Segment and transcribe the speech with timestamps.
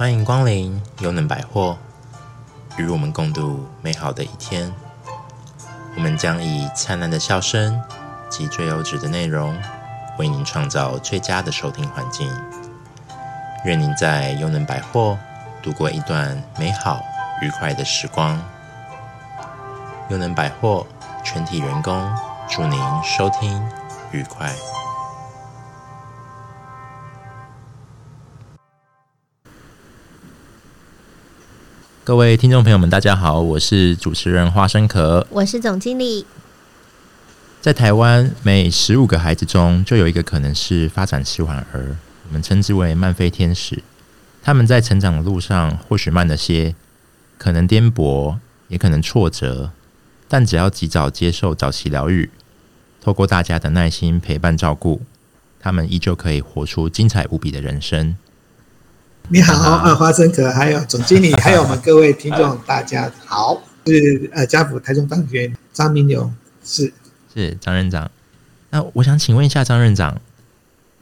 [0.00, 1.76] 欢迎光临优能百货，
[2.78, 4.72] 与我们共度美好的一天。
[5.94, 7.78] 我们将以灿烂的笑声
[8.30, 9.54] 及最优质的内容，
[10.18, 12.32] 为您创造最佳的收听环境。
[13.66, 15.18] 愿您在优能百货
[15.62, 16.98] 度过一段美好
[17.42, 18.42] 愉快的时光。
[20.08, 20.86] 优能百货
[21.22, 22.10] 全体员工
[22.48, 23.62] 祝您收听
[24.12, 24.50] 愉快。
[32.10, 36.26] 各位听众朋友们，大家好，我是主持人花生壳，我是总经理。
[37.60, 41.96] 在台湾，每十五个孩子中就有一个可能是发展迟缓儿，
[42.26, 43.80] 我们称之为慢飞天使。
[44.42, 46.74] 他们在成长的路上或许慢了些，
[47.38, 49.70] 可能颠簸，也可能挫折，
[50.26, 52.28] 但只要及早接受早期疗愈，
[53.00, 55.02] 透过大家的耐心陪伴照顾，
[55.60, 58.16] 他们依旧可以活出精彩无比的人生。
[59.32, 66.92] 你好，呃，花生壳，还有总经理，还有我们各位听众，大家好，是呃，家福台中大学张明勇，是
[67.32, 68.10] 是张任长。
[68.70, 70.20] 那我想请问一下张任长，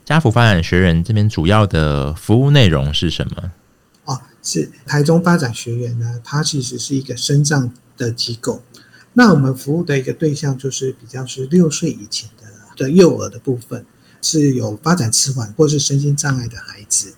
[0.05, 3.51] 家福发展学院这边主要的服务内容是什么？
[4.05, 8.63] 哦，是台中发展学院呢，它其实是一个身障的机构。
[9.15, 13.87] 那我们服务的一个对象就是比较是六岁以前的的幼儿的部分，
[14.21, 17.15] 是有发展迟缓或是身心障碍的孩子。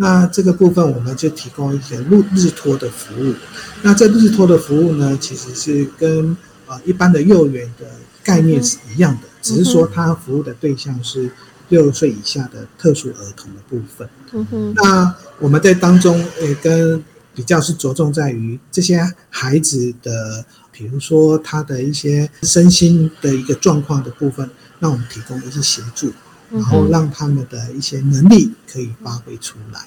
[0.00, 3.34] 那这个部分我们就提供一些日日托的服务。
[3.82, 7.84] 那这日托的服务呢，其实是跟呃一般的幼儿园的
[8.22, 11.30] 概念是一样的，只是说它服务的对象是
[11.68, 14.08] 六岁以下的特殊儿童的部分。
[14.32, 14.74] 嗯哼。
[14.76, 17.02] 那我们在当中也跟
[17.34, 26.12] 比较是着重在于这些孩子的，比如说他的一些身心的一个状况的部分，那我们提供一些协助。
[26.50, 29.80] 然后让他们的一些能力可以发挥出来，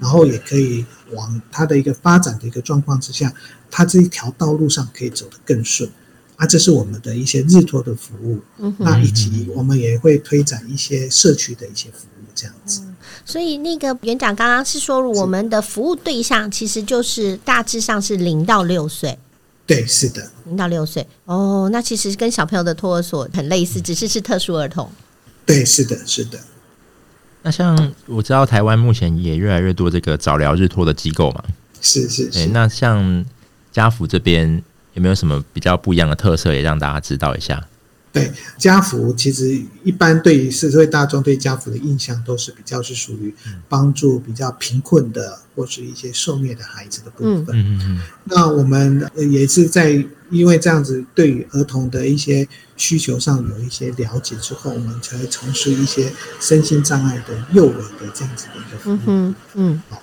[0.00, 3.32] 然后也可以往他的一个发展的一个状况之下，
[3.70, 5.90] 他这一条道路上可以走得更顺。
[6.36, 8.40] 啊，这是我们的一些日托的服务。
[8.58, 12.82] 嗯，那以及我们也会推展一些社区的一些服务，这样子。
[13.24, 19.16] 所以那个园长刚刚是说，我们的服务对象其实就是大致上是零到六岁。
[19.64, 21.06] 对，是的，零到六岁。
[21.24, 24.90] 哦，那其实跟小朋友的托儿所很类似，只是是特殊儿童。
[25.46, 26.38] 对，是的，是的。
[27.42, 31.44] 那像我知道台湾目前也越来越多这个早疗日托的机构嘛，
[31.80, 32.46] 是是是。
[32.46, 33.24] 那像
[33.70, 34.62] 家福这边
[34.94, 37.62] 有没有什么比较不一样的特色，也让大家知道一下？
[38.14, 43.34] 对，家福其实一般对于社会大众对家福的印象都是比较是属于
[43.68, 47.46] 帮助比较贫困的或是一些受虐的孩子的部分。
[47.48, 48.00] 嗯嗯嗯。
[48.22, 58.98] 那我们也是在因为这样子对于儿童的一些需求上有一些了解之后，我们才会从事一些身心障碍的幼儿的这样子的一个服务。
[59.06, 59.82] 嗯嗯。
[59.90, 60.00] 好，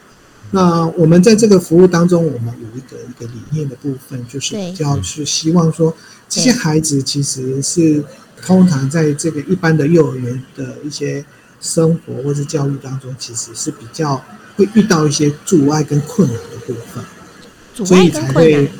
[0.51, 5.95] 那我们在这个服务当中，我们有一个一个理念的部分，就是比较是希望说。
[6.33, 8.01] 这些孩子其实是
[8.41, 11.25] 通常在这个一般的幼儿园的一些
[11.59, 14.15] 生活或是教育当中，其实是比较
[14.55, 18.71] 会遇到一些阻碍跟困难的部分，所以才会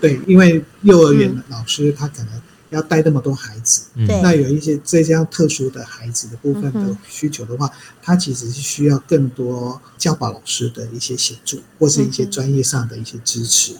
[0.00, 2.28] 对，因为幼儿园的老师他可能
[2.70, 3.82] 要带那么多孩子，
[4.22, 7.70] 那有一些这样特殊的孩子的部分的需求的话，
[8.02, 13.74] 他其实是需要更多教保老师的一些协助，或是一些专业上的一些支持。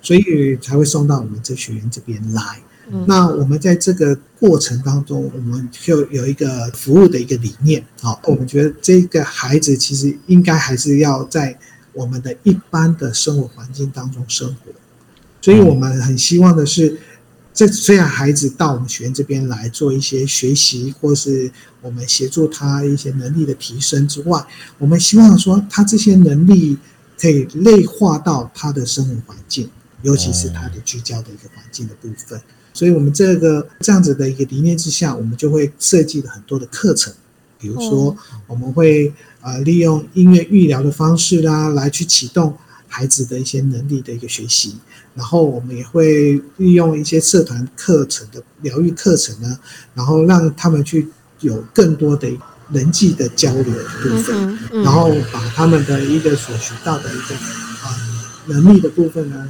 [0.00, 2.60] 所以才会送到我们这学员这边来。
[3.06, 7.84] 那我们在这个过程当中，我们就有一个服务的一个理念。
[8.00, 11.58] 好，我们觉得这个孩子其实应该还是要在
[11.92, 14.70] 我们的一般的生活环境当中生活。
[15.40, 16.96] 所以我们很希望的是，
[17.54, 21.50] 这虽然孩子到我们学院这边来做一些学习，或是
[21.80, 24.44] 我们协助他一些能力的提升之外，
[24.78, 26.76] 我们希望说他这些能力。
[27.16, 29.70] 可以内化到他的生活环境，
[30.02, 32.38] 尤其是他的聚焦的一个环境的部分。
[32.72, 37.14] 所以，我们这个这样子的一个理念之下，我们就会设计了很多的课程。
[37.56, 38.14] 比如说，
[38.48, 42.58] 我们会呃利用音乐育疗的方式啦，来去启动
[42.88, 44.76] 孩子的一些能力的一个学习。
[45.14, 49.58] 然后，我们也会利用一些社团课程的疗愈课程呢，
[49.94, 51.08] 然后让他们去
[51.40, 52.28] 有更多的。
[52.72, 57.92] 人际的交流的部分，嗯嗯、然后把他们的一个所学到的一个啊、
[58.48, 59.46] 呃、能力的部分呢，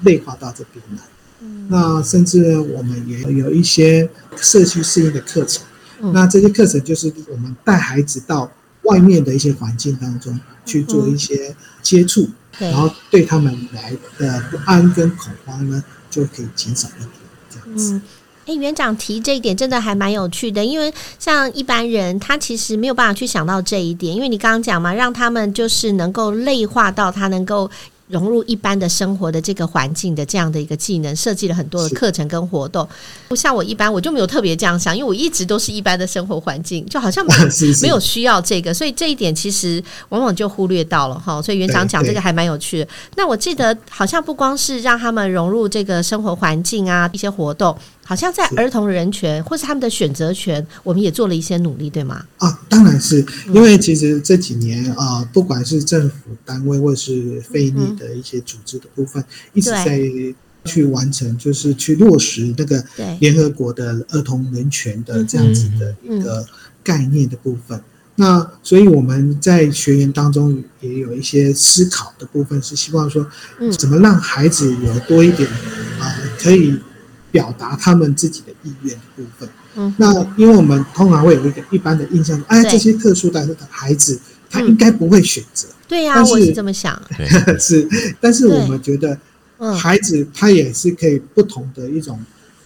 [0.00, 1.02] 内化到这边来。
[1.40, 5.64] 嗯、那甚至呢，我们也有一些社区适应的课程。
[6.00, 8.50] 嗯、那这些课程就是我们带孩子到
[8.82, 17.10] 外面的一些环境当中去做一些接触，嗯、然后对他们来的不安跟恐慌呢，就可以减少一点
[17.50, 17.94] 这样子。
[17.94, 18.02] 嗯
[18.46, 27.70] 哎，园长提这一点真的还蛮有趣的，因为像一般人他其实没有办法去想到这一点，因为你刚刚讲嘛，让他们就是能够内化到他能够。
[28.08, 32.86] 融入一般的生活的这个环境的这样的一个技能，设计了很多的课程跟活动。
[33.28, 37.48] 不像我一般，我就没有特别这样想，因为我一直都是一般的生活环境，就好像没有
[37.82, 41.40] 没有需要这个，所以这一点其实往往就忽略到了哈。
[41.40, 42.88] 所以园长讲这个还蛮有趣的。
[43.16, 47.76] 那我记得好像不光是让他们融入这个生活环境啊，一些活动。
[48.08, 52.24] 好像在儿童人权或是他们的选择权，我们也做了一些努力，对吗？
[52.38, 53.22] 啊，当然是。
[53.52, 60.00] 因为其实这几年啊、呃，不管是政府单位或是非营利的一些组织的部分，嗯、一直在
[60.64, 62.82] 去完成，就是去落实那个
[63.20, 66.46] 联合国的儿童人权的这样子的一个
[66.82, 67.76] 概念的部分。
[67.76, 67.84] 嗯嗯、
[68.14, 73.26] 那所以我们在学员当中也有一些思考的部分，是希望说，
[73.78, 75.46] 怎么让孩子有多一点
[76.00, 76.74] 啊、呃，可以。
[77.30, 79.48] 表达他们自己的意愿的部分。
[79.76, 84.18] 嗯，那因为我们通常会有一个一般的印象，哎，这些特殊的孩子，
[84.50, 85.68] 他应该不会选择。
[85.86, 87.00] 对呀，我是这么想。
[87.60, 87.88] 是，
[88.20, 89.18] 但是我们觉得，
[89.76, 92.18] 孩子他也是可以不同的一种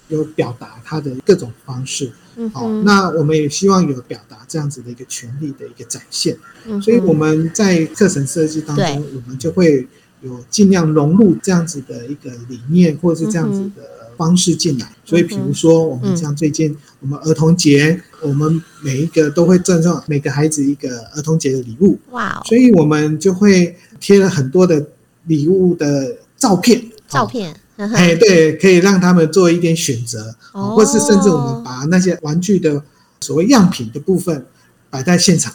[0.08, 2.10] 有表达他的各种方式。
[2.36, 6.36] 嗯，好，那我们也希望有表达这样子的一个权利的一个展现。
[6.66, 9.86] 嗯，所以我们在课程设计当中，我们就会
[10.22, 13.82] 有尽量融入这样子的一个理念，或者是这样子的。
[14.16, 21.98] 方式进来，所以比如说，我们像最近我们儿童节，我们每一个都会赠送每个孩子一个儿童节的礼物。
[22.10, 22.42] 哇！
[22.44, 24.86] 所以我们就会贴了很多的
[25.26, 26.82] 礼物的照片。
[27.08, 32.82] 照片，哎，对，可以让他们做一点选择，或是甚至我们把那些玩具的
[33.20, 34.46] 所谓样品的部分
[34.88, 35.52] 摆在现场，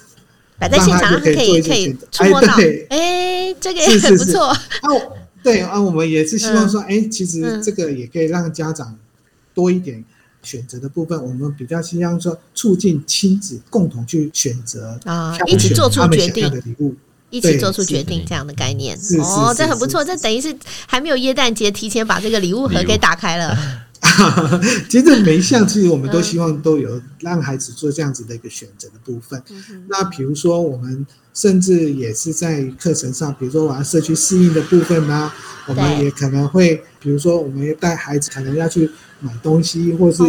[0.60, 2.54] 摆在现场可以可以可以触摸到。
[2.90, 4.56] 哎，这个也很不错。
[5.52, 8.98] 对啊，我们也是希望说，哎、嗯，其实这个也可以让家长
[9.54, 10.04] 多一点
[10.44, 11.18] 选择的部分。
[11.18, 16.96] 嗯、我们比较希望说，促进亲子共同去选择啊，一起做出决定的礼物，
[17.30, 18.98] 一起做出决定这样的概念。
[19.20, 20.56] 哦，这很不错，这等于是
[20.86, 23.58] 还没有耶诞节，提前把这个礼物盒给打开了。
[24.90, 29.42] 其实每一项，其实我们都希望都有让孩子做这样子的一个选择的部分。
[29.50, 31.06] 嗯、那比如说我们。
[31.38, 35.36] 甚至也是在课程上，比如说玩社区适应的部分呢、啊，
[35.68, 38.90] 我们也可能会，比如说我们带孩子可能要去
[39.20, 40.24] 买东西，或是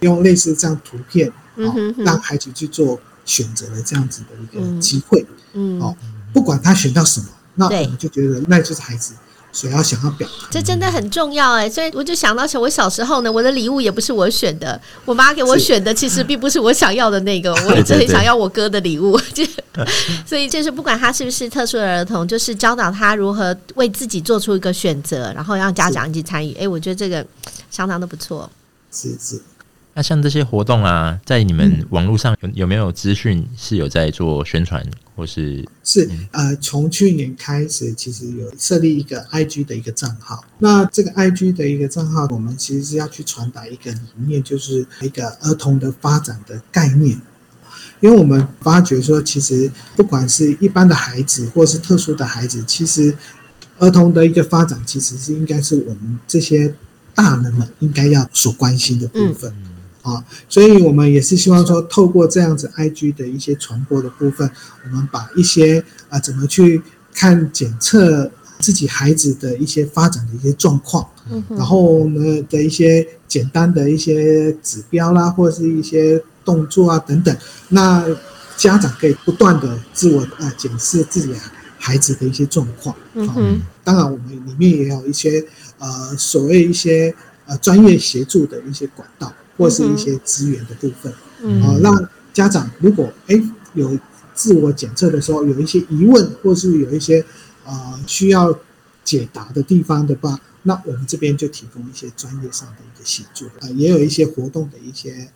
[0.00, 5.80] 用类似这样图片，哦，让孩子去做选择的这样子的一个机会，嗯。
[5.80, 5.96] 哦，
[6.32, 9.14] 不管他选到什么，那我们就觉得那就是孩子。
[9.52, 11.68] 所以要想要表达，这真的很重要哎！
[11.68, 19.18] 所以我就想到，我小时候呢，我的礼物也不是我选的，我妈给我选的，其实并不是我想要的那个， 我一直很想要我哥的礼物。
[19.34, 19.44] 就
[20.26, 26.54] 所以就是不管他是不是特殊的儿童，就是教导他如何为自己做出一个选择，然后让家长一起参与。
[26.54, 27.26] 哎，我觉得这个
[27.70, 28.48] 相当的不错。
[28.92, 29.40] 是是。
[29.92, 34.84] 那像这些活动啊，在你们网络上有有没有资讯是有在做宣传，
[35.16, 40.44] 或是是呃，从去年开始，其实有设立一个 IG 的一个账号。
[40.58, 47.20] 那这个 IG 的一个账号，我们其实是要去传达一个理念，就是一个儿童的发展的概念。
[47.98, 53.14] 因为我们发觉说，其实不管是一般的孩子，或是特殊的孩子，其实
[53.78, 56.72] 儿童的一个发展，其实是应该是我们这些
[57.14, 59.50] 大人们应该要所关心的部分。
[59.50, 59.69] 嗯
[60.10, 64.50] 啊，所以我们也是希望说，透过这样子 IG 的一些传播的部分，
[64.84, 66.82] 我们把一些啊怎么去
[67.14, 77.34] 看检测自己孩子的一些发展的一些状况，嗯，然后呢的一些简单的一些指标啦，或者是一些动作啊等等，
[77.68, 78.04] 那
[78.56, 81.34] 家长可以不断的自我啊检视自己
[81.78, 85.42] 孩子的一些状况，嗯哼，当然我们里面也有一些
[85.78, 87.14] 呃所谓一些
[87.46, 89.32] 呃专业协助的一些管道。
[89.60, 91.12] 或是一些资源的部分，
[91.42, 93.38] 嗯，啊，让家长如果哎
[93.74, 93.98] 有
[94.34, 97.22] 自我检测的时候有一些疑问，或是有一些
[97.66, 98.58] 啊需要
[99.04, 105.28] 解答的地方的话，那我们这边就提供一些专业上的一个协助啊，也有一些活动的一些，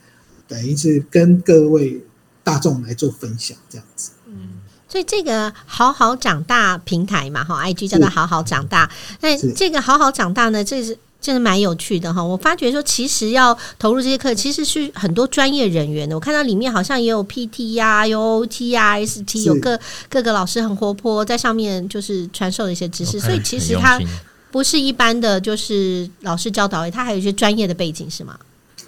[0.49, 2.03] 等于是跟各位
[2.43, 4.13] 大众来做分享这样子。
[4.27, 8.91] 嗯，所以这个好好长大平台嘛，哈，IG 叫做好好长大。
[9.21, 10.97] 那这个好好长大呢，这是。
[11.25, 16.15] 真的蛮有趣的哈，我发觉说，其实要投入这些课，其实是很多专业人员的。
[16.15, 23.19] 我看到里面好像也有 PT 呀、啊，有 OT 呀、啊、ST，有各各个老师很活泼，在上面就是传授的一些知识。
[23.19, 23.99] 所以其实他
[24.51, 28.39] 不是一般的就是老师教导，他还有一些专业的背景，是吗？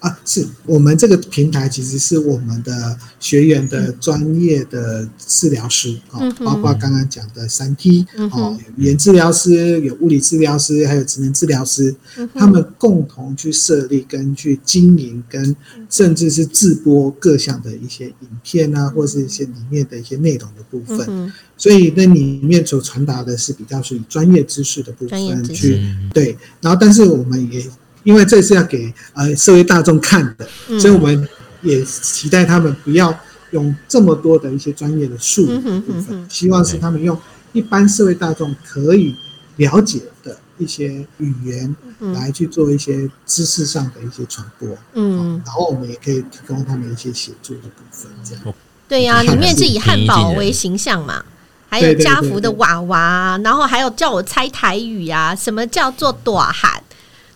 [0.06, 15.56] 啊，是我们这个平台其实是我们的学员的专业的治疗师啊，嗯、包括刚刚讲的三 T 哦，语言治疗师、有物理治疗师，还有职能治疗师，嗯、他们共同去设立跟去经营，跟
[15.90, 21.04] 甚至是制播各项的一些影片啊，或是一些里面的一些内容的部分。
[21.08, 25.82] 嗯、所以那里面所传达的是比较属于专业知识的部分去
[26.14, 27.66] 对，然后但是我们也。
[28.06, 31.28] 因为这是要给呃社会大众看的，嗯、所以我们
[31.60, 33.12] 也期待他们不要
[33.50, 37.20] 用这么多的一些专业的术语的部分，希望是他们用
[37.52, 39.12] 一般社会大众可以
[39.56, 41.74] 了解的一些语言
[42.14, 44.68] 来去做一些知识上的一些传播。
[44.94, 48.54] 嗯，然后我们也可以提供他们一些协助的部分，这样。
[48.86, 51.24] 对呀、啊，里面是以汉堡为形象嘛，
[51.68, 56.80] 还有家福的娃娃，然后还有叫我猜台语呀、啊，什么叫做大汉？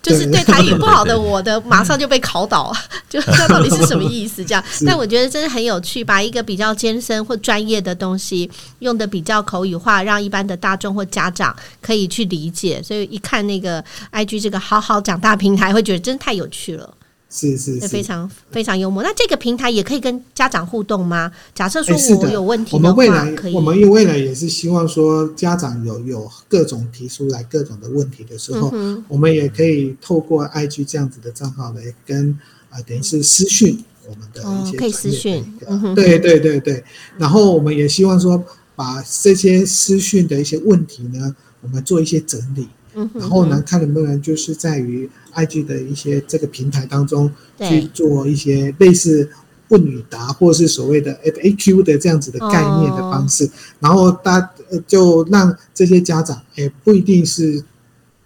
[0.03, 2.75] 就是对台语不好的，我的马上就被考倒，
[3.09, 4.45] 就 这到底是什么意思？
[4.45, 12.83] 这样， 但我觉得真的很有趣，把一个比较艰深或专业的东西用的比较口语化，让一般的大众或家长可以去理解。
[12.83, 16.95] 所以一看那个 IG 这个好好长大平台，会觉得真的太有趣了。
[17.33, 19.05] 是是是，非常非常幽默。
[19.05, 21.31] 那这个平台也可以跟家长互动吗？
[21.55, 32.31] 假设说我有问题的话，我们未来可以，我们未来也是希望说，家长有有各种提出来各种的问题的时候，嗯、我们也可以透过 IG 这样子的账号来跟
[32.69, 36.83] 啊、呃，等于是私讯我们的一些、哦、可以私讯，嗯、对对对对。
[37.17, 38.43] 然后我们也希望说，
[38.75, 42.67] 把这些私讯的一些问题呢，我们做一些整理。
[43.15, 49.29] 然后呢，看能不能就是在于 IG 的一些这个平台当中去做一些类似
[49.69, 54.51] 问与答，或是所谓的 FAQ 的这样子的概念的方式，然后大
[54.87, 57.65] 就让这些家长也不一定是。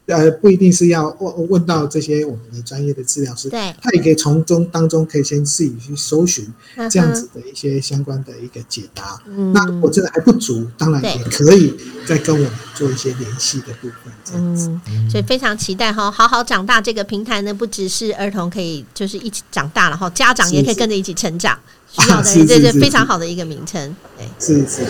[0.06, 6.46] 呃，不一定是要问问到这些我们的专业的治疗师，对，他也可以从中当中可以先自己去搜寻
[6.90, 9.18] 这样子的一些相关的一个解答。
[9.26, 11.74] 嗯、那我这个还不足，当然也可以
[12.06, 14.12] 再跟我们做一些联系的部分。
[14.24, 21.58] 这样子，嗯，所以非常期待哈，好好长大这个平台呢，不只是儿童可以就是一起长大，然后家长也可以跟着一起成长，
[21.90, 23.96] 是 是需要的，这是非常好的一个名称。
[24.18, 24.82] 对，是是。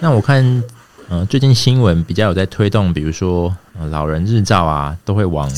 [0.00, 0.62] 那我看。
[1.10, 5.50] 嗯，最近新闻比较有在推动，比如说，呃，老人日照啊，都会往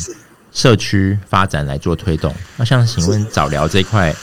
[0.53, 2.35] 社区发展来做推动。
[2.57, 4.15] 那像请问早疗这一块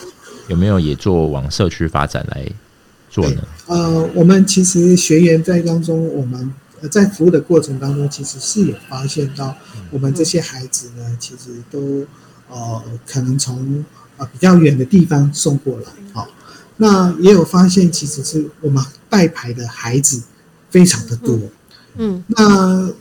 [0.48, 2.46] 有没有也做往社区发展来
[3.10, 3.44] 做呢？
[3.68, 6.54] 呃，我们其实学员在当中，我们
[6.90, 9.56] 在服务的过程当中，其实是有发现到，
[9.92, 12.06] 我们这些孩子呢，其实都
[12.50, 13.86] 呃可能从
[14.18, 16.28] 呃比较远的地方送过来，好，
[16.78, 20.22] 那也有发现，其实是我们带牌的孩子。
[20.74, 21.38] 非常的多，
[21.98, 22.92] 嗯，那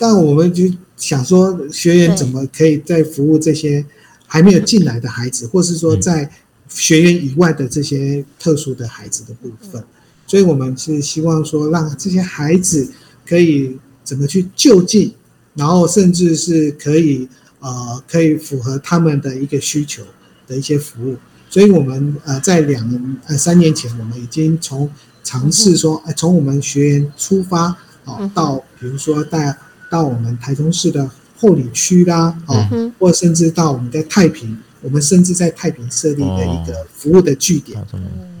[0.00, 0.64] 但我们就
[0.96, 3.84] 想说，学员怎么可以在服务这些
[4.26, 6.30] 还没有进来的孩子，或是说在
[6.70, 9.84] 学员以外的这些特殊的孩子的部分，
[10.26, 12.90] 所以我们是希望说，让这些孩子
[13.26, 15.12] 可以怎么去就近，
[15.54, 17.28] 然后甚至是可以
[17.58, 20.02] 呃可以符合他们的一个需求
[20.46, 21.16] 的一些服务，
[21.50, 24.88] 所以我们呃在两呃三年前，我们已经从
[25.22, 27.76] 尝试说，哎，从我们学员出发，
[28.06, 29.54] 哦，到比如说带
[29.90, 37.84] 到我们台中市的后里区啦，哦，或甚至到我们在太平，我们甚至在太平设立的一个服务的据点，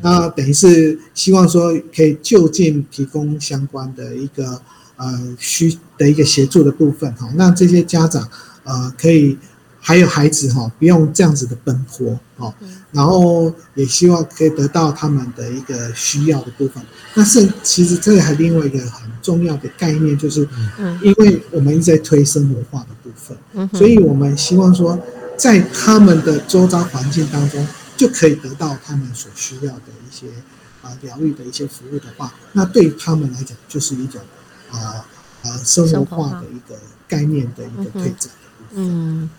[0.00, 4.62] 那等于是希望说可以就近提供相关的一个
[4.96, 8.26] 呃需的一个协助的部分，哈，让这些家长
[8.64, 9.36] 呃可以。
[9.80, 12.54] 还有孩子哈，不用这样子的奔波哦，
[12.92, 16.82] 然后也希望可以得到他们的一个需要的部分。
[17.14, 20.46] 那是其实这个还另外一个很重要的概念，就是，
[21.02, 24.98] 因为我们一直在推生活化的部分，所以我们希望说，
[25.36, 30.26] 在他们的周遭环境当中，就可以得到他们所需要的一些
[30.82, 34.20] 啊疗愈的一些服务的话，那对于他们来讲，就是一种
[34.70, 35.04] 啊
[35.42, 39.30] 啊生活化的一个概念的一个推展的部分。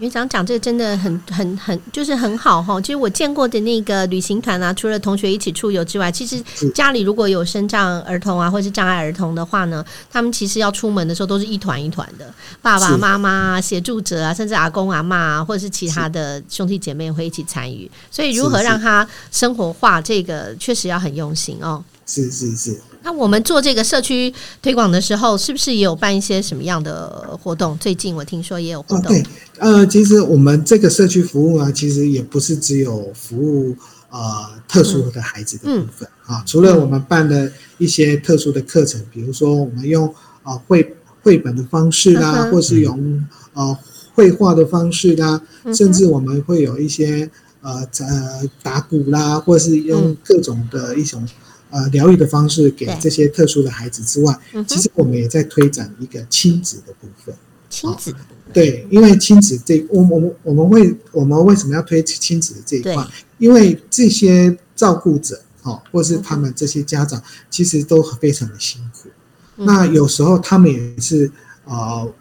[0.00, 2.80] 园长讲这个真的很很很就是很好哈。
[2.80, 6.42] 其实我见过的那个旅行团啊，除了同学一起出游之外，其实
[6.74, 17.90] 家里如果有身障儿童啊，或是障碍儿童的话呢，他们其实要出门的时候都是一团一团的，爸爸妈妈、协助者啊，甚至阿公阿嬷啊，或者是其他的兄弟姐妹会一起参与。
[18.10, 21.84] 所以如何让他生活化，这个确实要很用心哦。
[22.06, 22.80] 是是是。
[23.02, 27.76] 那我们做这个社区推广的时候，是不是也有办一些什么样的活动？
[27.78, 29.12] 最近我听说也有活动。
[29.12, 29.24] 对，
[29.58, 33.74] 呃，其实我们这个社区服务啊，其实也不是只有服务
[34.10, 34.20] 呃
[34.68, 36.42] 特殊的孩子的部分啊。
[36.46, 43.78] 除了我们办的一些特殊的课程，比如说我们用啊绘绘本的方式啦，或是用呃
[44.14, 45.40] 绘画的方式啦，
[45.74, 47.30] 甚至我们会有一些
[47.62, 51.26] 呃呃打鼓啦，或是用各种的一种
[51.70, 57.34] 呃疗愈的方式给这些特殊的孩子之外，其实我们也在推展一个亲子的部分。
[57.68, 58.14] 亲子
[58.52, 63.06] 对，因为亲子这我我们我们会我们为什么要推亲子的这一块？
[63.38, 69.08] 因为这些照顾者哦，或是他们这些家长，其实都非常的辛苦。
[69.56, 71.30] 那有时候他们也是
[71.64, 72.02] 啊。
[72.02, 72.14] 呃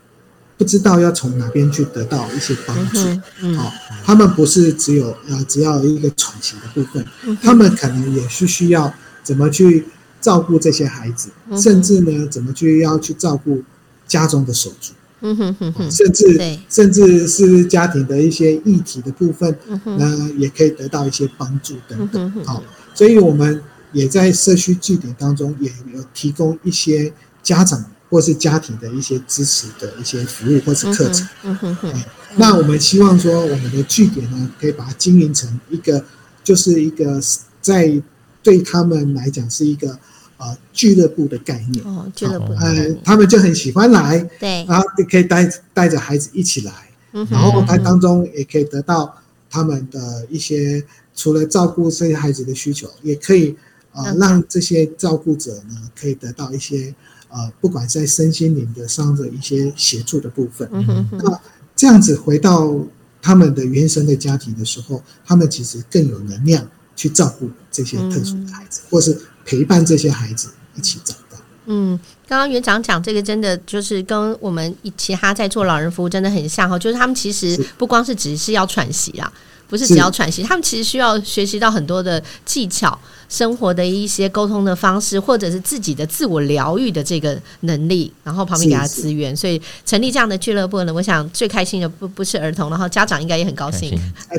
[0.59, 3.71] 不知道要从哪边去得到一些帮助，好、嗯哦，
[4.03, 9.85] 他们不是只有呃只要一个喘息的部分，嗯、他们可能也是需要怎么去
[10.21, 13.63] 照顾这些孩子，嗯、甚至呢怎么去要去照顾
[14.07, 23.61] 家中的手足，嗯哼哼哼，甚至甚至是家庭的一些议题的部分，那也可以得到一些帮助等等，好、哦，所以我们
[23.93, 27.85] 也在社区据点当中也有提供一些家长。
[28.11, 31.93] 或是家庭的一些支持的一些服务或是课程，嗯哼哼。
[32.37, 36.03] 那我们希望说，我们的据点呢，可以把它经营成一个，
[36.43, 37.21] 就是一个
[37.61, 38.01] 在
[38.41, 39.97] 对他们来讲是一个
[40.37, 41.83] 呃俱乐部的概念。
[41.85, 42.53] 哦，俱乐部。
[42.53, 46.73] 呃，他们就很喜欢来，对，然后可以带带着孩子一起来，
[47.13, 47.27] 嗯。
[47.29, 49.15] 然后他当中也可以得到
[49.49, 50.83] 他们的一些，
[51.15, 53.55] 除了照顾这些孩子的需求，也可以
[53.93, 56.93] 呃让这些照顾者呢，可以得到一些。
[57.31, 61.39] 呃，不管在身心灵的上的一些协助的部分，嗯哼哼，那
[61.75, 62.75] 这样子回到
[63.21, 66.67] 他们的原生的家庭的时候，他们其实更有能量
[66.99, 71.37] 去照顾这些特殊的孩子，嗯、或是陪伴这些孩子一起长大。
[71.67, 71.97] 嗯，
[72.29, 79.33] 刚刚园长讲这个，真的就是跟我们其他在做老人服务真的很像哈，就是他们其实不光是只是要喘息啊，
[79.67, 82.95] 不是只要喘息，他们其实需要学习到很多的技巧。
[83.31, 93.95] 生活的一些沟通的方式，或者是自己的自我疗愈的这个能力，然后旁边给他资源，所以成立这样的俱乐部呢，我想最开心的不不是儿童，然后家长应该也很高兴，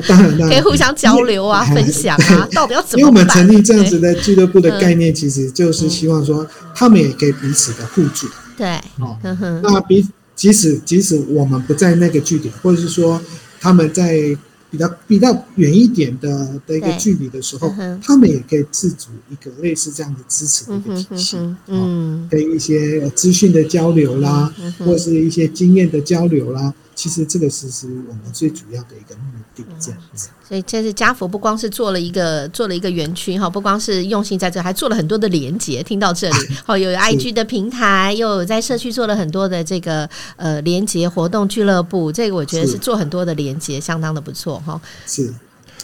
[0.49, 2.99] 可以互相交流啊， 分享啊，到底要怎么办？
[2.99, 6.45] 因为我们成立这样子的俱乐部的概念，其实就是希望说，
[6.75, 8.27] 他们也可以彼此的互助。
[8.57, 9.17] 对，哦，
[9.63, 13.21] 那比即使即使我们不在那个据点，或者是说
[13.59, 14.37] 他们在。
[14.71, 26.73] 比较比较远一点的的一个距离的时候，嗯、他们也可以自主一个类似这样的支持的一个体系，嗯，嗯，跟一些资讯的交流啦，嗯、或是一些经验的交流啦。
[26.93, 29.21] 其实这个是是我们最主要的一个目
[29.55, 30.29] 的，这样子。
[30.47, 35.81] 所以这是家福不光是做了一个做了一个园区哈，不光是用心在这，还做了很多的连接。
[35.81, 42.11] 听到这里， 好，有 IG 的平台，又有在社区做了很多的这个呃连接活动俱乐部。
[42.11, 44.79] 这个我觉得是做很多的连接，相当的不错哈。
[45.07, 45.33] 是，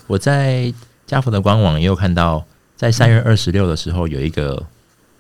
[0.07, 0.71] 我在
[1.07, 4.63] 家福的官网也有看到，在三月二十六的时候有一个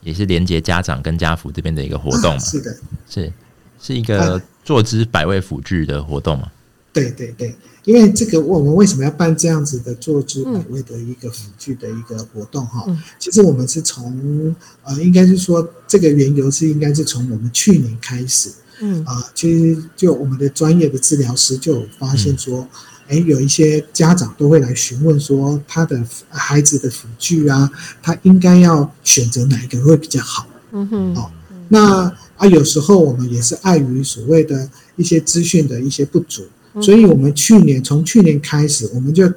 [0.01, 2.39] 也是连接家长跟家福这边的一个活动嘛。
[2.39, 2.75] 是的，
[3.09, 3.33] 是
[3.81, 4.39] 是一个。
[4.67, 6.51] 坐姿百位辅具的活动吗？
[6.91, 12.83] 对对对，因为这个我们为什么要办这样子的坐姿百位的一个辅具的一个活动哈？
[12.89, 14.53] 嗯、其实我们是从
[14.83, 18.51] 呃，应该是说这个缘由是应该是从我们去年开始，
[18.81, 22.67] 嗯啊、呃，其实就我们的专业的治疗师就有发现说，
[23.07, 27.71] 哎、嗯，有一些家长都会来询问说，他的孩子的辅具啊，
[28.03, 30.45] 他应该要选择哪一个会比较好？
[30.73, 31.31] 嗯哼，哦，
[31.69, 32.11] 那。
[32.37, 36.43] 啊，有时候我们也是碍于所谓的一些资讯的一些不足，
[36.79, 39.27] 所以我们去年从去年开始，我们就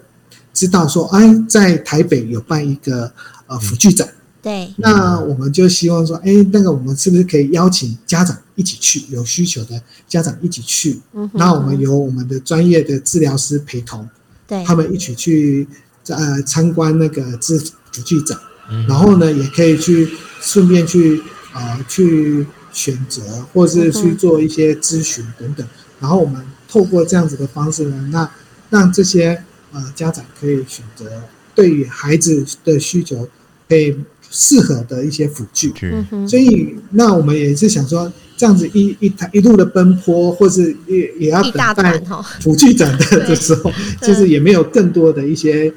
[0.52, 3.10] 知道说，哎，在台北有办一个
[3.46, 4.06] 呃辅具展，
[4.42, 11.00] 对，那我们就希望说，哎，那个我们是不是可以邀请家长一起去，有需求的家长一起去，
[11.32, 14.06] 那我们由我们的专业的治疗师陪同，
[14.46, 15.66] 对，他们一起去
[16.08, 18.38] 呃参观那个治辅具展，
[18.86, 20.06] 然后呢，也可以去
[20.42, 21.22] 顺便去
[21.54, 22.46] 呃去。
[22.72, 23.20] 选择，
[23.52, 25.66] 或是去做一些咨询等等，
[25.98, 28.30] 然后我们透过这样子的方式呢，那
[28.70, 31.20] 让这些呃家长可以选择
[31.52, 33.28] 对于孩子的需求
[33.68, 33.96] 可以
[34.30, 35.72] 适合的一些辅具。
[35.82, 42.00] 嗯，所以那我们也是想说，这样子一一台一路的奔波，或是也也要等待
[42.40, 45.74] 辅具展的的时候，就是也没有更多的一些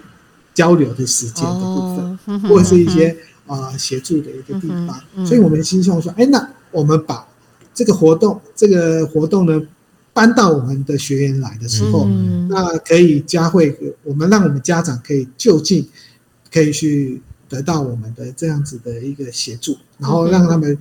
[0.53, 3.17] 交流的时间的部分，或者是一些
[3.61, 5.25] 啊协助的一个地方。
[5.25, 6.49] 所以我们希望说，哎，那。
[6.73, 7.23] 我们把
[7.71, 9.61] 这个活动，这个活动呢，
[10.11, 15.87] 搬到我们的学员来的时候，嗯、那可以加会我们，让我们家长可以就近
[16.51, 20.75] 可以去得到我们的这样子的一个协助，然后让他们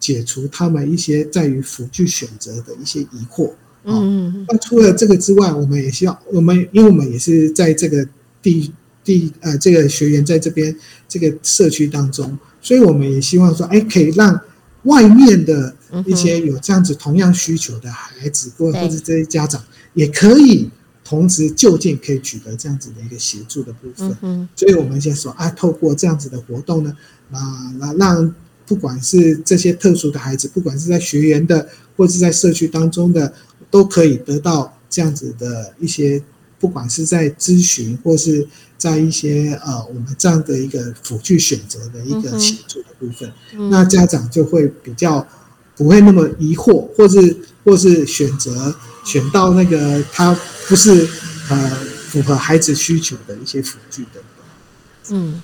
[0.00, 3.52] 解除他们一些在于辅具选择的一些疑惑。
[3.84, 8.04] 嗯，那除了这个之外，我们也希望我们，因为我们也是在这个
[8.42, 8.72] 地
[9.06, 10.76] 地呃这个学员在这边
[11.08, 14.38] 这个社区当中，所以我们也希望说，哎，可以让。
[14.82, 15.74] 外面的
[16.06, 19.60] 一些有这样子同样需求的孩子，或或者这些家长，
[19.94, 20.70] 也可以
[21.02, 24.16] 同时就近可以取得这样子的一个协助的部分。
[24.22, 26.96] 嗯，所以我们先说啊，透过这样子的活动呢，
[27.32, 28.32] 啊，那让
[28.64, 33.34] 不管是这些特殊的孩子，不管是在学员的，或是在社区当中的，
[33.68, 36.22] 都可以得到这样子的一些，
[36.58, 38.46] 不管是在咨询或是。
[38.78, 45.26] 在一些呃，我们这样的一个辅具选择的一个协助的部分，嗯、那家长就会比较
[45.74, 50.38] 不会那么疑惑，或是或是选择选到那个他
[50.68, 51.08] 不是
[51.48, 51.70] 呃
[52.10, 55.16] 符合孩子需求的一些辅具等等。
[55.16, 55.42] 嗯，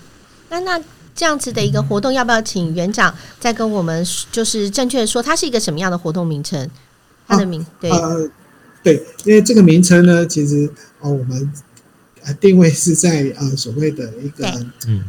[0.51, 0.79] 那那
[1.15, 6.69] 这样子的一个活动，要不要请园长再跟我们就是正确的说，它是一个什么样的活动名称？
[7.27, 8.31] 它的名、啊、对呃
[8.83, 10.69] 对，因为这个名称呢，其实
[11.01, 11.53] 哦我们
[12.25, 12.35] 呃。
[12.35, 14.47] 定位是在呃所谓的一个
[14.87, 15.05] 嗯，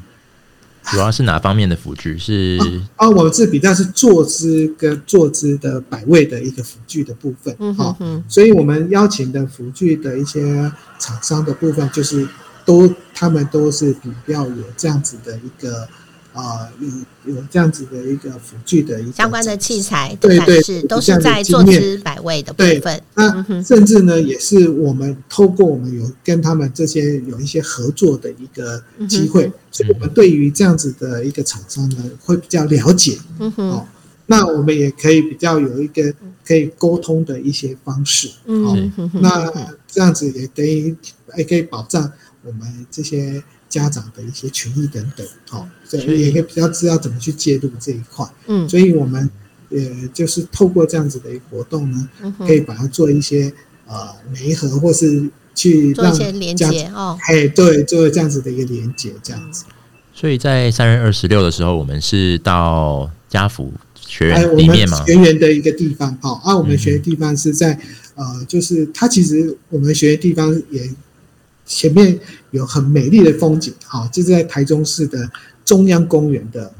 [0.83, 2.59] 主要是哪方面的辅具是
[2.95, 3.09] 啊？
[3.09, 12.27] 我们是比较是坐姿跟坐姿的摆位的一个辅具的部分，嗯哼哼，所以我们邀请的辅具的一些厂商的部分，就是
[12.65, 13.93] 都他们都是
[14.25, 15.87] 比较有这样子的一个。
[16.33, 22.99] 啊，有有这样子的一个辅具的相关的器材，对对，是都是在坐姿摆位的部分。
[23.13, 33.19] 那甚至呢，也是我们透过我们有跟他们这些有一些合作的一个机会，所以我们对于这样子的一个厂商呢，会比较了解。
[33.37, 33.87] 嗯哼，哦，
[34.25, 36.11] 那我们也可以比较有一个
[36.43, 38.27] 可以沟通的一些方式。
[38.45, 39.51] 嗯哼，那
[39.87, 40.95] 这样子也等于
[41.37, 42.11] 也可以保障
[42.43, 43.43] 我们这些。
[43.73, 48.23] 家长的一些权益等等，好，所以也可以比较知道怎么去介入这一块。
[48.45, 49.27] 嗯，所以我们
[49.71, 49.79] 呃，
[50.13, 52.07] 就是透过这样子的一个活动呢，
[52.37, 53.51] 可以把它做一些
[53.87, 57.17] 呃媒合，或是去让做一些连接哦。
[57.21, 59.65] 哎，对，做这样子的一个连接，这样子。
[60.13, 65.03] 所以在三月二十六的时候，我们是到家福学院里面吗？
[65.03, 67.79] 学院的一个地方，好，啊，我们学的地方是在
[68.13, 70.87] 呃，就是它其实我们学的地方也。
[71.75, 72.19] 前面
[72.51, 75.29] 有很美丽的风景，好，就是在台中市的
[75.65, 76.71] 中央公园的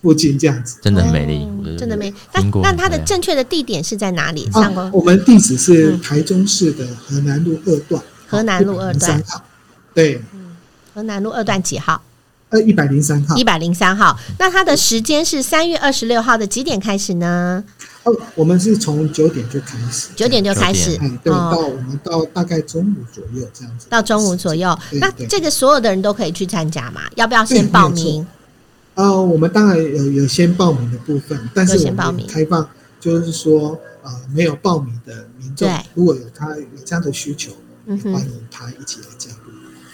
[0.00, 2.12] 附近这样子，真的很美丽，哦，真的美。
[2.32, 4.48] 那那它的正确的地点是在哪里？
[4.52, 9.22] 啊，我们地址是台中市的河南路二段，河南路二段，
[9.92, 10.22] 对，
[10.94, 12.00] 河南路二段几号？
[12.50, 14.16] 呃，一百零三号，一百零三号。
[14.38, 17.64] 那它的时间是三月二十六号的几点开始呢？
[18.04, 24.78] 哦，我们是从九点就开始，九点就开始，嗯，对，到我们到大概中午左右这样子，到中午左右。
[25.00, 27.00] 那这个所有的人都可以去参加嘛？
[27.16, 28.24] 要不要先报名？
[28.94, 32.68] 呃，我们当然有有先报名的部分，但是我们开放，
[33.00, 37.50] 就是说呃，没有报名的民众，如果有他有这样的需求，
[37.86, 39.45] 欢迎他一起来加入。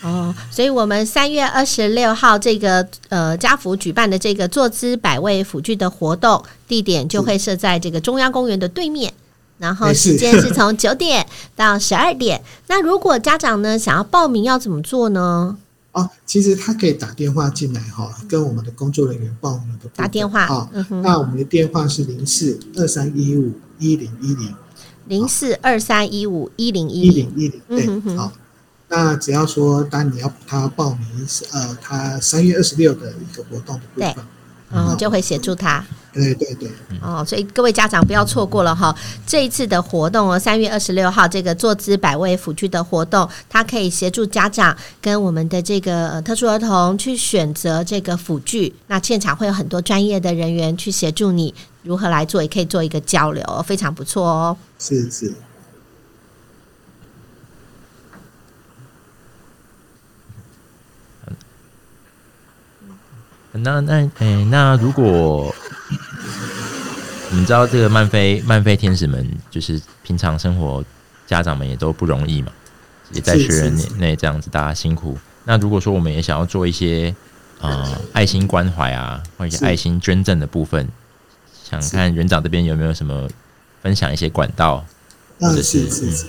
[0.03, 9.15] 哦，所以我们三月二十六号这个呃家福举办的这个坐姿百位辅具的活动地点就会设在这个中央公园的对面，
[9.59, 12.43] 然后时间是从九点到十二点。
[12.67, 15.57] 那如果家长呢想要报名要怎么做呢？
[15.93, 19.89] 哦，其实他可以打电话进来哈，跟我们的工作人员报名的。
[19.95, 20.69] 打电话啊，
[21.03, 24.55] 那我们的电话是零四二三一五一零一零，
[25.07, 28.33] 零四二三一五一零一零一零，对，好。
[28.95, 34.23] 那只要说，当你要他报名，呃，他三月二十六的一个活动的部分，对，
[34.71, 35.83] 嗯，就会协助他。
[36.13, 36.71] 对对对。
[37.01, 38.95] 哦，所以各位家长不要错过了哈，
[39.27, 48.75] 这一次的活动哦，三月二十六号这个坐姿百位辅具的活动，它可以协助家长跟我们的这个特殊儿童去选择这个辅具。
[48.89, 54.55] 那现场会有很多专业的人员去协助你如何来做，也可以做一个交流，非常不错哦。
[54.79, 55.33] 是是。
[63.55, 65.55] 那那诶、欸，那如果
[67.31, 70.83] 我们知道这个漫飞漫飞天使们，就是平常生活
[71.27, 72.51] 家长们也都不容易嘛，
[73.13, 75.19] 也在学人内这样子，大家辛苦。
[75.45, 77.15] 那如果说我们也想要做一些
[77.61, 80.89] 呃爱心关怀啊，或者爱心捐赠的部分，
[81.63, 83.29] 想看园长这边有没有什么
[83.83, 84.83] 分享一些管道，
[85.39, 86.27] 或者是，是，是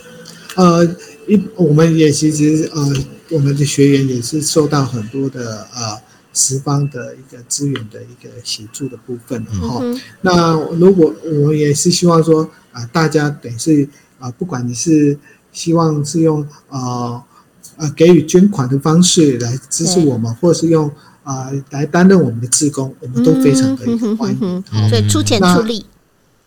[0.55, 0.83] 呃，
[1.27, 2.93] 一我们也其实呃，
[3.29, 6.01] 我们的学员也是受到很多的呃。
[6.33, 11.13] 十方的一个资源的一个协助的部分哈，嗯、那如果
[11.45, 13.83] 我也是希望说啊、呃，大家等于是
[14.17, 15.15] 啊、呃，不管你是
[15.51, 17.23] 希望是用啊呃，
[17.77, 20.89] 呃给予捐款的方式来支持我们，或者是用
[21.23, 24.63] 啊、呃、来担任我们的志工，我们都非常的欢迎。
[24.89, 25.85] 所以出钱出力。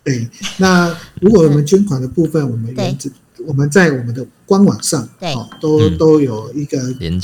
[0.03, 3.09] 对，那如果我们捐款的部分，我们原则
[3.45, 6.79] 我们在我们的官网上，对，都、嗯、都有一个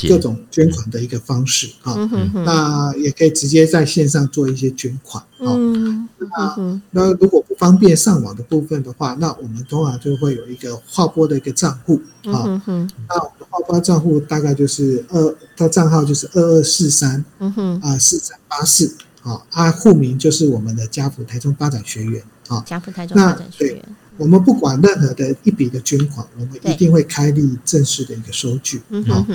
[0.07, 1.95] 各种捐款的一个方式啊。
[2.33, 5.55] 那也可以直接在线上做一些捐款啊。
[5.55, 12.61] 嗯，那那如果不方便上网的部分的话，那我们通常就会有一个划拨的一个账户啊。
[12.67, 22.61] 嗯，那我们划拨账户大概就是二，它账号就是二二四三，嗯哼，啊四三八四，啊，啊户名就是我们的家福台中发展学院啊。
[22.65, 23.83] 家福台中发展学园。
[24.17, 29.25] 我们不管任何的一笔的捐款，我们一定会开立正式的一个收据，好，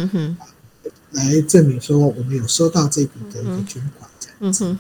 [1.13, 4.77] 来证明说我们有收到这笔的一个捐款，这样子。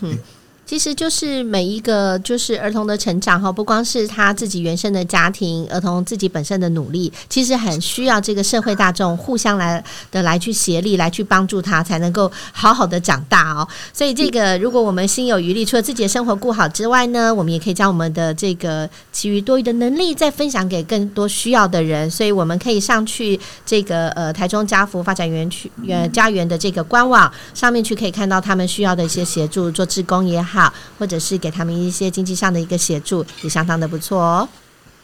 [0.68, 13.66] 其实就是每一个就是儿童的成长哈，不光是他自己原生的家庭，儿童自己本身的努力，其实很需要这个社会大众互相来的来去协力，来去帮助他，才能够好好的长大哦。
[13.94, 22.10] 所以这个如果我们心有余力，除了自己的生活顾好之外呢，我们也可以将我们的这个其余多余的能力再分享给更多需要的人。
[22.10, 30.57] 所以我们可以上去这个呃台中家福发展园区呃家园的这个官网上面去，可以看到他们需要的一些协助，做志工也好。
[30.58, 34.48] 好，或者是给他们一些经济上的一个协助，也相当的不错哦。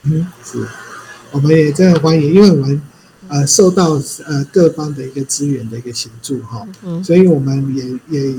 [0.02, 0.66] 嗯，是，
[1.30, 2.82] 我们也真的欢迎，因为我们
[3.28, 3.92] 呃受到
[4.26, 8.34] 呃各方的一个资源的一个协助哈，嗯，所以我们也也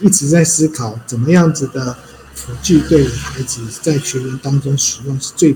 [0.00, 1.94] 一直在思考怎么样子的
[2.34, 5.54] 辅具对孩子在学员当中使用是最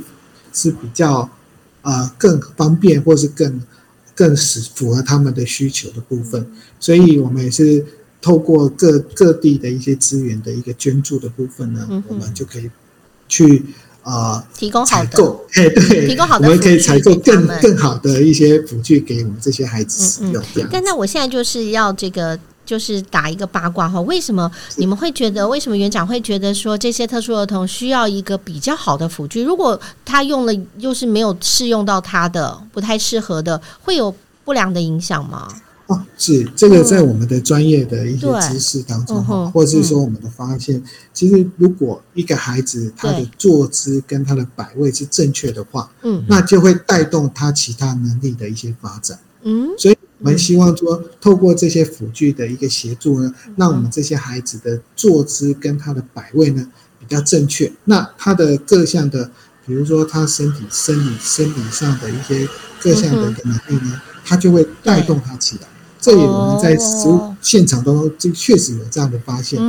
[0.53, 1.21] 是比较
[1.81, 3.63] 啊、呃、更方便，或是更
[4.15, 6.47] 更是符合他们的需求的部分，
[6.79, 7.87] 所以我们也是。
[8.23, 12.71] 透过各各地的一些资源的一个捐助的部分呢，嗯、我们就可以
[13.29, 13.65] 去
[14.03, 20.43] 啊、呃、提供好的， 哎对，提供好的，我们可以采购更更好的一些辅具给我们这些孩子使用。
[20.43, 29.43] 嗯嗯、但那我现在就是要这个，就是打一个八卦哈，为什么你们会觉得，为什么园长会觉得说这些特殊儿童需要一个比较好的辅具？
[29.43, 35.49] 如果他用了又是没有适用到他的，不太适合的，会有不良的影响吗？
[35.91, 56.65] 哦，是这个在我们的专业的一些知识当中，嗯、或者是说我们的发现，嗯、其实如果一个孩子他的坐姿跟他的摆位是正确的话，嗯，那就会带动他其他能力的一些发展，嗯，所以我们希望说，透过这些辅具的一个协助呢，让我们这些孩子的坐姿跟他的摆位呢
[57.01, 59.29] 比较正确，那他的各项的，
[59.67, 62.49] 比如说他身体生理生理上的一些
[62.81, 65.67] 各项的一个能力呢，他就会带动他起来。
[66.01, 69.61] 这也我们在实物现场当中，就确实有这样的发现，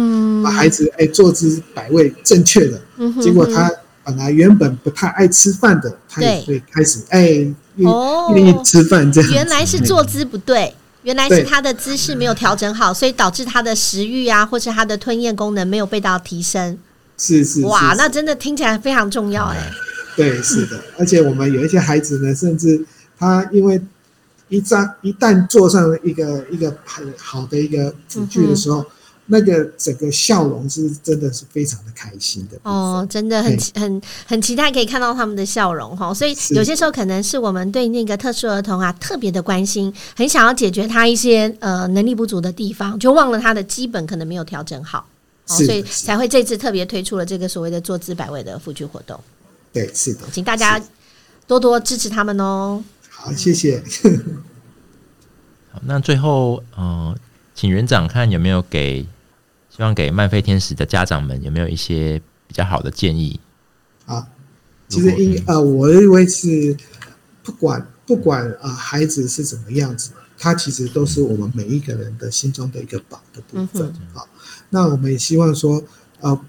[0.41, 2.81] 把孩子哎坐姿摆位正确的，
[3.21, 3.69] 结果他
[4.05, 9.29] 本来原本不太爱吃饭的，他也会开始哎愿意吃饭这样。
[9.31, 16.77] 原来是坐姿不对，原来是他的姿势没有调整好，所以导致他的食欲啊，或是他的吞咽功能没有被到提升。
[17.17, 19.57] 是是哇，那真的听起来非常重要哎。
[20.15, 22.85] 对，是的，而且我们有一些孩子呢，甚至
[23.19, 23.81] 他因为。
[24.51, 28.85] 一张一旦坐上一个一个很好的一个辅具的时候，嗯、
[29.27, 36.13] 那个整个笑容是真的是非常的开心的哦，真的很嘿很很期待可以看到他们的笑容哈。
[36.13, 45.07] 所以有些时候可能是我们对那个特殊儿童啊特别的关心，很想要解决他一些呃能力不足的地方，就忘了他的基本可能没有调整好，
[45.47, 49.17] 哦、所以才会这次特别推出了这个所谓的坐姿百位的辅具活动。
[49.71, 50.77] 对，是的，请大家
[51.47, 52.83] 多多支持他们哦。
[53.23, 53.83] 好，谢谢。
[55.71, 57.15] 好，那最后，呃，
[57.53, 59.03] 请园长看有没有给，
[59.69, 63.39] 希望给漫飞天使的家长们有没有一些比较好的建议？
[64.07, 64.27] 啊，
[64.87, 66.75] 其实应呃，我认为是
[67.43, 73.87] 不管不管啊、呃，孩子是怎么样子，他其实都是我们每一个人的心中的一个宝的部分。
[73.87, 74.27] 啊、嗯哼，
[74.71, 75.83] 那我们也希望说，
[76.21, 76.41] 呃，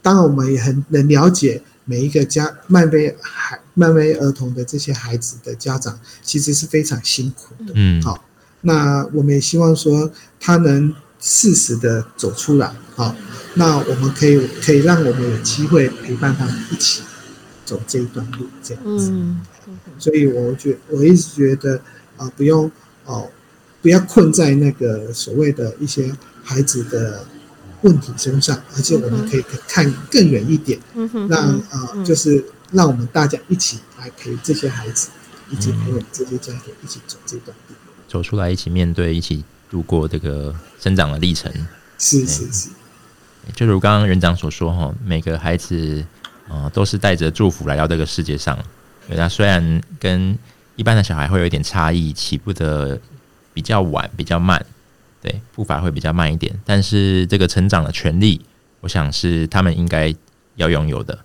[0.00, 1.60] 当然我们也很能了解。
[1.90, 7.72] 每一个家漫威孩漫威儿童的这些孩子的家长，其实是非常辛苦的。
[7.74, 8.22] 嗯，好，
[8.60, 12.70] 那我们也希望说他能适时的走出来。
[12.94, 13.16] 好，
[13.54, 17.00] 那我们可以可以让我们有机会陪伴他们一起
[17.64, 19.08] 走这一段路，这样子。
[19.10, 19.40] 嗯，
[19.98, 21.76] 所以我觉我一直觉得
[22.18, 22.66] 啊、呃，不用
[23.06, 23.30] 哦、呃，
[23.80, 27.24] 不要困在那个所谓的一些孩子的。
[27.82, 35.10] 问题身上，而且我们可以看更远一点，嗯、哼让啊、呃，就是让我们大家一起来陪这些孩子，
[35.50, 37.74] 以及陪我们这些家庭一起走这段路，
[38.08, 41.52] 走出来，一起面对，一起度过这个生长的历程。
[41.98, 42.68] 是是是，
[43.54, 46.04] 就如刚刚园长所说哈，每个孩子
[46.48, 48.58] 啊、呃、都是带着祝福来到这个世界上。
[49.08, 50.36] 那虽然跟
[50.76, 53.00] 一般的小孩会有一点差异，起步的
[53.54, 54.64] 比较晚，比较慢。
[55.20, 58.40] 对，步伐会比较慢一点，但是这个成长的权利，
[58.80, 60.14] 我想是他们应该
[60.56, 61.18] 要拥有的。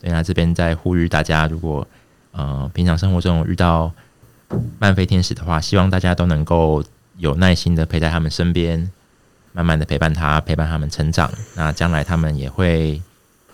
[0.00, 1.86] 对，那这边在呼吁大家，如果
[2.32, 3.92] 呃平常生活中遇到
[4.78, 6.82] 慢飞天使的话，希望大家都能够
[7.18, 8.90] 有耐心的陪在他们身边，
[9.52, 11.30] 慢慢的陪伴他，陪伴他们成长。
[11.56, 13.02] 那将来他们也会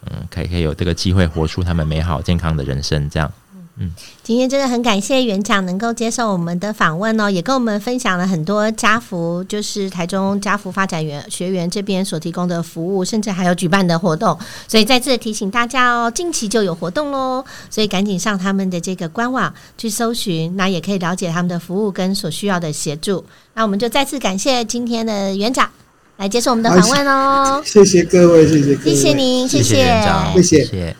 [0.04, 3.32] 嗯，可以可以有这个机会活出他们美好健康的人生，这样。
[3.78, 3.90] 嗯，
[4.22, 14.38] 今天真的很感谢园长能够接受我们的访问哦，也跟我们分享了很多家福，就是台中家福发展园学员这边所提供的服务，甚至还有举办的活动。
[14.66, 23.22] 所以再次提醒大家哦，近期就有活动喽，所以赶紧上他们的这个官网去搜寻，那也可以了解他们的服务跟所需要的协助。
[23.52, 25.68] 那我们就再次感谢今天的园长
[26.16, 30.64] 来接受我们的访问哦，谢谢各位，谢谢各位，谢谢您，谢谢，谢谢园长，谢谢。
[30.64, 30.96] 谢谢。